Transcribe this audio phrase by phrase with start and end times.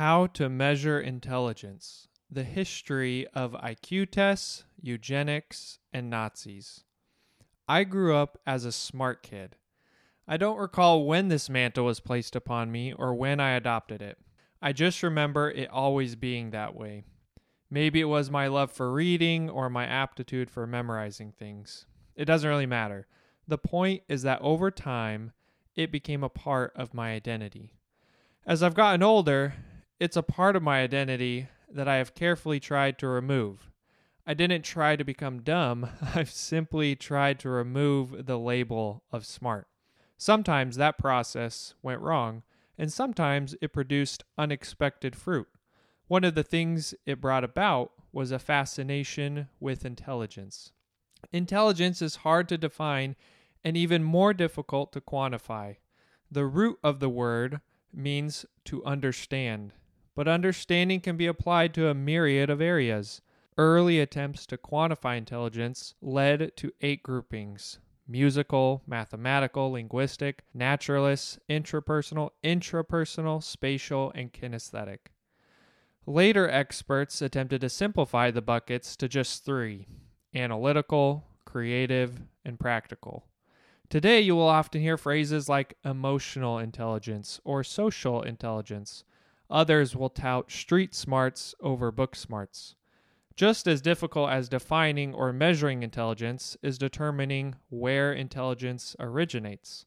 [0.00, 2.08] How to measure intelligence.
[2.30, 6.84] The history of IQ tests, eugenics, and Nazis.
[7.68, 9.56] I grew up as a smart kid.
[10.26, 14.16] I don't recall when this mantle was placed upon me or when I adopted it.
[14.62, 17.04] I just remember it always being that way.
[17.68, 21.84] Maybe it was my love for reading or my aptitude for memorizing things.
[22.16, 23.06] It doesn't really matter.
[23.46, 25.32] The point is that over time,
[25.76, 27.74] it became a part of my identity.
[28.46, 29.52] As I've gotten older,
[30.00, 33.70] it's a part of my identity that I have carefully tried to remove.
[34.26, 39.68] I didn't try to become dumb, I've simply tried to remove the label of smart.
[40.16, 42.42] Sometimes that process went wrong,
[42.78, 45.48] and sometimes it produced unexpected fruit.
[46.08, 50.72] One of the things it brought about was a fascination with intelligence.
[51.30, 53.16] Intelligence is hard to define
[53.62, 55.76] and even more difficult to quantify.
[56.30, 57.60] The root of the word
[57.92, 59.72] means to understand
[60.14, 63.20] but understanding can be applied to a myriad of areas.
[63.56, 73.42] Early attempts to quantify intelligence led to eight groupings musical, mathematical, linguistic, naturalist, intrapersonal, intrapersonal,
[73.42, 74.98] spatial, and kinesthetic.
[76.06, 79.86] Later experts attempted to simplify the buckets to just three
[80.34, 83.26] analytical, creative, and practical.
[83.88, 89.04] Today, you will often hear phrases like emotional intelligence or social intelligence.
[89.50, 92.76] Others will tout street smarts over book smarts.
[93.34, 99.86] Just as difficult as defining or measuring intelligence is determining where intelligence originates.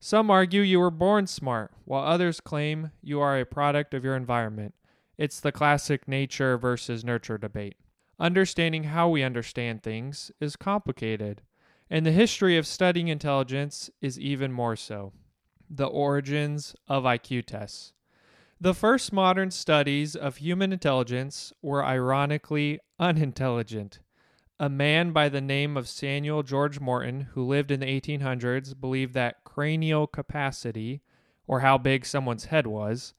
[0.00, 4.16] Some argue you were born smart, while others claim you are a product of your
[4.16, 4.74] environment.
[5.18, 7.76] It's the classic nature versus nurture debate.
[8.18, 11.42] Understanding how we understand things is complicated,
[11.90, 15.12] and the history of studying intelligence is even more so.
[15.68, 17.92] The origins of IQ tests.
[18.62, 23.98] The first modern studies of human intelligence were ironically unintelligent.
[24.60, 29.14] A man by the name of Samuel George Morton, who lived in the 1800s, believed
[29.14, 31.02] that cranial capacity,
[31.48, 33.14] or how big someone's head was,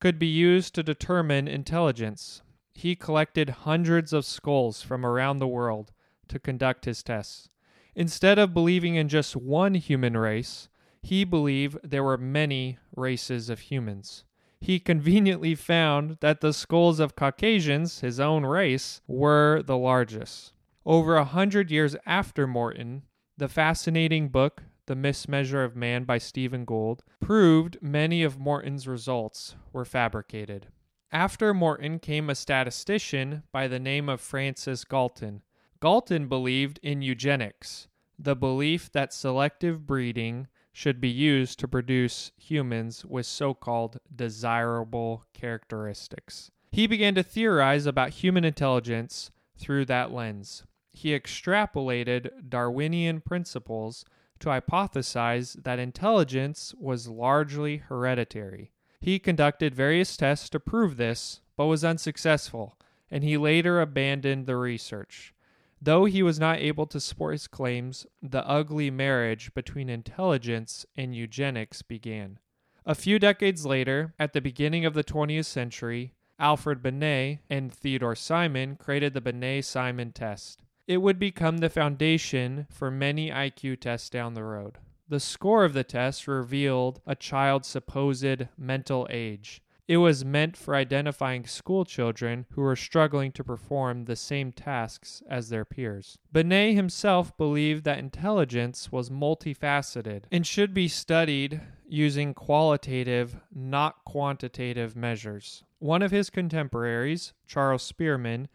[0.00, 2.42] could be used to determine intelligence.
[2.74, 5.92] He collected hundreds of skulls from around the world
[6.26, 7.48] to conduct his tests.
[7.94, 10.68] Instead of believing in just one human race,
[11.00, 14.24] he believed there were many races of humans
[14.60, 20.52] he conveniently found that the skulls of Caucasians, his own race, were the largest.
[20.84, 23.02] Over a hundred years after Morton,
[23.36, 29.56] the fascinating book, The Mismeasure of Man by Stephen Gould, proved many of Morton's results
[29.72, 30.66] were fabricated.
[31.10, 35.42] After Morton came a statistician by the name of Francis Galton.
[35.80, 37.88] Galton believed in eugenics,
[38.18, 45.24] the belief that selective breeding should be used to produce humans with so called desirable
[45.32, 46.50] characteristics.
[46.70, 50.64] He began to theorize about human intelligence through that lens.
[50.92, 54.04] He extrapolated Darwinian principles
[54.38, 58.72] to hypothesize that intelligence was largely hereditary.
[59.00, 62.78] He conducted various tests to prove this, but was unsuccessful,
[63.10, 65.34] and he later abandoned the research.
[65.82, 71.14] Though he was not able to support his claims, the ugly marriage between intelligence and
[71.14, 72.38] eugenics began.
[72.84, 78.14] A few decades later, at the beginning of the 20th century, Alfred Binet and Theodore
[78.14, 80.62] Simon created the Binet Simon test.
[80.86, 84.78] It would become the foundation for many IQ tests down the road.
[85.08, 90.76] The score of the test revealed a child's supposed mental age, it was meant for
[90.76, 96.16] identifying school children who were struggling to perform the same tasks as their peers.
[96.30, 104.94] Binet himself believed that intelligence was multifaceted and should be studied using qualitative, not quantitative
[104.94, 105.64] measures.
[105.80, 108.46] One of his contemporaries, Charles Spearman,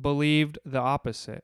[0.00, 1.42] believed the opposite.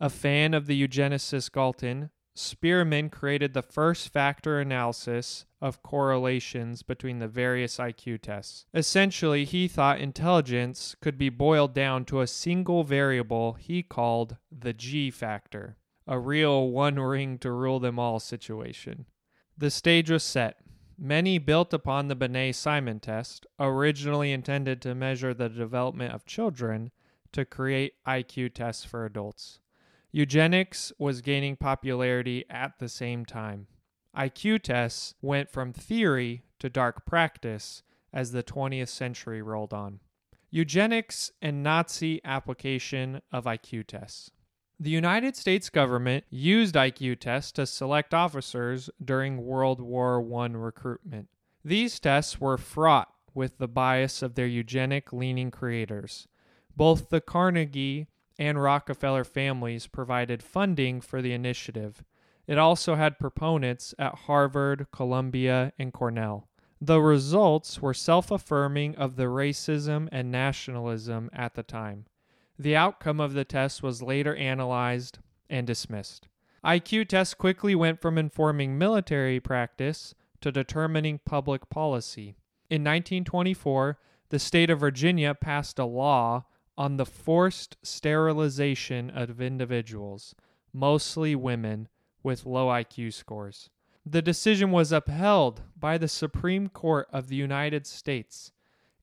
[0.00, 7.18] A fan of the eugenicist Galton, Spearman created the first factor analysis of correlations between
[7.18, 8.64] the various IQ tests.
[8.72, 14.72] Essentially, he thought intelligence could be boiled down to a single variable he called the
[14.72, 19.06] G factor, a real one ring to rule them all situation.
[19.56, 20.58] The stage was set.
[20.96, 26.92] Many built upon the Binet Simon test, originally intended to measure the development of children,
[27.32, 29.58] to create IQ tests for adults.
[30.18, 33.68] Eugenics was gaining popularity at the same time.
[34.16, 40.00] IQ tests went from theory to dark practice as the 20th century rolled on.
[40.50, 44.32] Eugenics and Nazi application of IQ tests.
[44.80, 51.28] The United States government used IQ tests to select officers during World War I recruitment.
[51.64, 56.26] These tests were fraught with the bias of their eugenic leaning creators.
[56.76, 62.04] Both the Carnegie and Rockefeller families provided funding for the initiative.
[62.46, 66.48] It also had proponents at Harvard, Columbia, and Cornell.
[66.80, 72.06] The results were self affirming of the racism and nationalism at the time.
[72.58, 75.18] The outcome of the test was later analyzed
[75.50, 76.28] and dismissed.
[76.64, 82.36] IQ tests quickly went from informing military practice to determining public policy.
[82.70, 83.98] In 1924,
[84.30, 86.44] the state of Virginia passed a law
[86.78, 90.36] on the forced sterilization of individuals,
[90.72, 91.88] mostly women,
[92.22, 93.68] with low IQ scores.
[94.06, 98.52] The decision was upheld by the Supreme Court of the United States.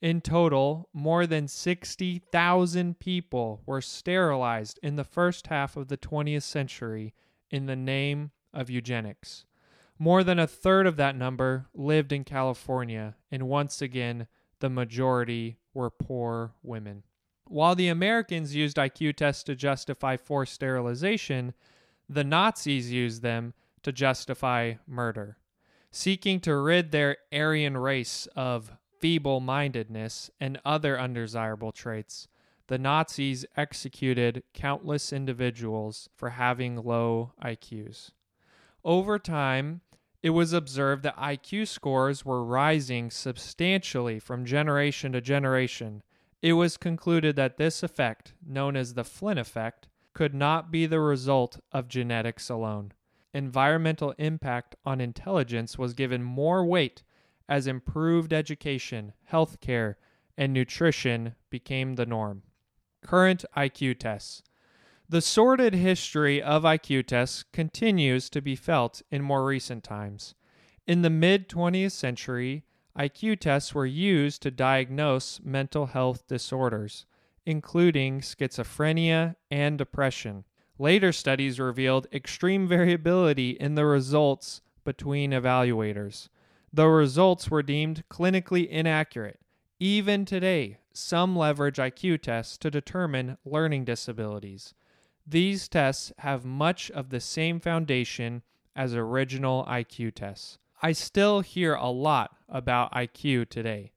[0.00, 6.42] In total, more than 60,000 people were sterilized in the first half of the 20th
[6.42, 7.12] century
[7.50, 9.46] in the name of eugenics.
[9.98, 14.28] More than a third of that number lived in California, and once again,
[14.60, 17.02] the majority were poor women.
[17.46, 21.54] While the Americans used IQ tests to justify forced sterilization,
[22.08, 25.36] the Nazis used them to justify murder.
[25.90, 32.26] Seeking to rid their Aryan race of feeble mindedness and other undesirable traits,
[32.66, 38.10] the Nazis executed countless individuals for having low IQs.
[38.82, 39.82] Over time,
[40.22, 46.02] it was observed that IQ scores were rising substantially from generation to generation.
[46.44, 51.00] It was concluded that this effect, known as the Flynn effect, could not be the
[51.00, 52.92] result of genetics alone
[53.34, 57.02] environmental impact on intelligence was given more weight
[57.48, 59.96] as improved education, healthcare,
[60.38, 62.42] and nutrition became the norm.
[63.02, 64.42] Current IQ tests.
[65.08, 70.34] The sordid history of IQ tests continues to be felt in more recent times.
[70.86, 72.64] In the mid 20th century,
[72.98, 77.06] IQ tests were used to diagnose mental health disorders,
[77.44, 80.44] including schizophrenia and depression.
[80.78, 86.28] Later studies revealed extreme variability in the results between evaluators.
[86.72, 89.40] The results were deemed clinically inaccurate.
[89.80, 94.74] Even today, some leverage IQ tests to determine learning disabilities.
[95.26, 98.42] These tests have much of the same foundation
[98.76, 100.58] as original IQ tests.
[100.82, 103.92] I still hear a lot about IQ today,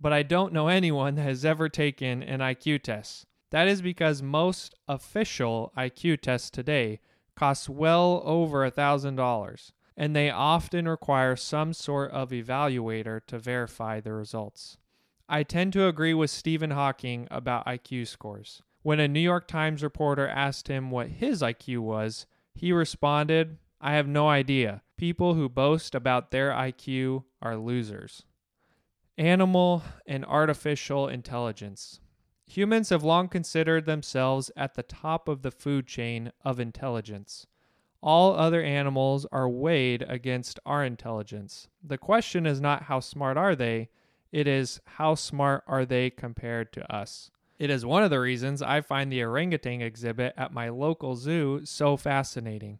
[0.00, 3.26] but I don't know anyone that has ever taken an IQ test.
[3.50, 7.00] That is because most official IQ tests today
[7.36, 14.12] cost well over $1,000, and they often require some sort of evaluator to verify the
[14.12, 14.78] results.
[15.28, 18.62] I tend to agree with Stephen Hawking about IQ scores.
[18.82, 23.92] When a New York Times reporter asked him what his IQ was, he responded, I
[23.92, 24.82] have no idea.
[25.02, 28.22] People who boast about their IQ are losers.
[29.18, 31.98] Animal and artificial intelligence.
[32.46, 37.48] Humans have long considered themselves at the top of the food chain of intelligence.
[38.00, 41.66] All other animals are weighed against our intelligence.
[41.82, 43.88] The question is not how smart are they,
[44.30, 47.28] it is how smart are they compared to us.
[47.58, 51.62] It is one of the reasons I find the orangutan exhibit at my local zoo
[51.64, 52.78] so fascinating.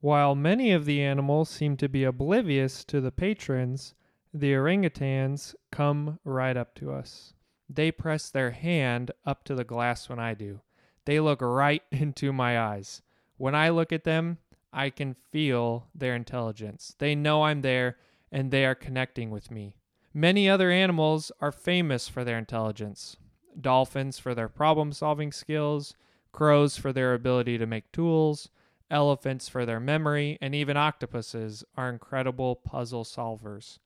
[0.00, 3.94] While many of the animals seem to be oblivious to the patrons,
[4.32, 7.34] the orangutans come right up to us.
[7.68, 10.60] They press their hand up to the glass when I do.
[11.04, 13.02] They look right into my eyes.
[13.36, 14.38] When I look at them,
[14.72, 16.94] I can feel their intelligence.
[16.98, 17.96] They know I'm there
[18.32, 19.74] and they are connecting with me.
[20.14, 23.16] Many other animals are famous for their intelligence
[23.60, 25.94] dolphins for their problem solving skills,
[26.32, 28.48] crows for their ability to make tools,
[28.90, 33.78] elephants for their memory, and even octopuses are incredible puzzle solvers.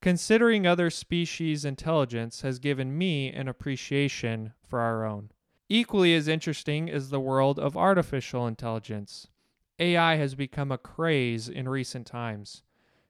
[0.00, 5.30] Considering other species' intelligence has given me an appreciation for our own.
[5.68, 9.26] Equally as interesting is the world of artificial intelligence.
[9.78, 12.62] AI has become a craze in recent times.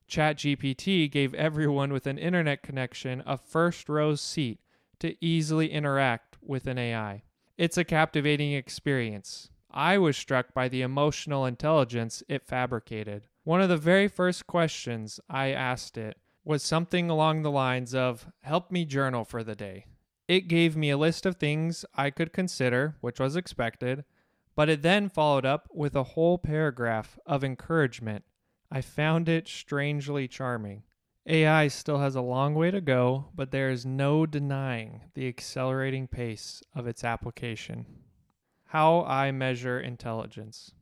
[0.09, 4.61] ChatGPT gave everyone with an internet connection a first row seat
[5.01, 7.25] to easily interact with an AI.
[7.59, 9.51] It's a captivating experience.
[9.77, 13.27] I was struck by the emotional intelligence it fabricated.
[13.45, 18.27] One of the very first questions I asked it was something along the lines of
[18.41, 19.85] help me journal for the day.
[20.29, 24.07] It gave me a list of things I could consider, which was expected,
[24.55, 28.25] but it then followed up with a whole paragraph of encouragement.
[28.71, 30.85] I found it strangely charming.
[31.27, 36.09] AI still has a long way to go, but there is no denying the accelerating
[36.09, 37.85] pace of its application.
[38.77, 40.73] How I measure intelligence.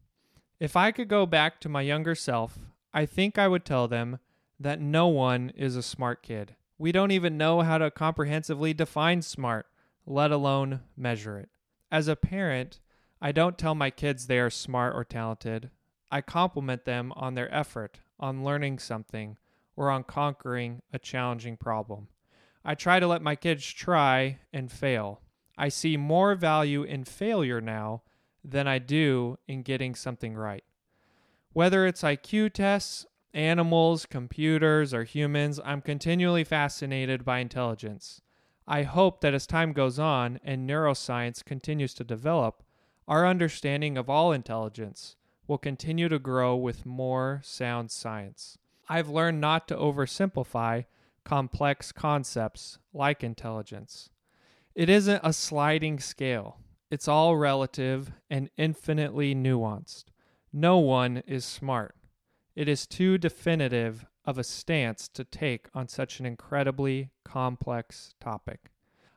[0.59, 2.59] If I could go back to my younger self,
[2.93, 4.19] I think I would tell them
[4.59, 6.57] that no one is a smart kid.
[6.77, 9.67] We don't even know how to comprehensively define smart,
[10.07, 11.51] let alone measure it.
[11.93, 12.81] As a parent,
[13.23, 15.71] I don't tell my kids they are smart or talented.
[16.11, 19.37] I compliment them on their effort, on learning something,
[19.77, 22.09] or on conquering a challenging problem.
[22.65, 25.21] I try to let my kids try and fail.
[25.57, 28.03] I see more value in failure now
[28.45, 30.65] than I do in getting something right.
[31.53, 38.21] Whether it's IQ tests, animals, computers, or humans, I'm continually fascinated by intelligence.
[38.67, 42.63] I hope that as time goes on and neuroscience continues to develop,
[43.07, 48.59] our understanding of all intelligence will continue to grow with more sound science.
[48.89, 50.87] I've learned not to oversimplify
[51.25, 54.11] complex concepts like intelligence.
[54.75, 56.59] It isn't a sliding scale,
[56.91, 60.05] it's all relative and infinitely nuanced.
[60.53, 61.97] No one is smart.
[62.57, 68.71] It is too definitive of a stance to take on such an incredibly complex topic.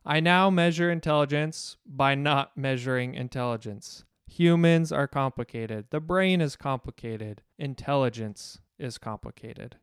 [0.05, 4.05] I now measure intelligence by not measuring intelligence.
[4.27, 5.87] Humans are complicated.
[5.89, 7.41] The brain is complicated.
[7.57, 9.77] Intelligence is complicated.